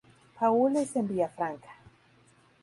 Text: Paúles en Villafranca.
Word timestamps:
Paúles 0.37 0.91
en 0.99 1.05
Villafranca. 1.09 1.71